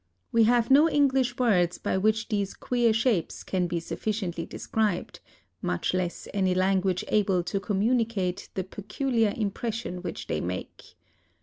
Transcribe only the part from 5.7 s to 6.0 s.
much